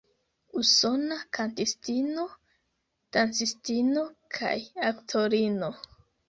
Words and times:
Usona 0.59 1.17
kantistino, 1.37 2.25
dancistino 3.19 4.07
kaj 4.39 4.53
aktorino. 4.91 5.71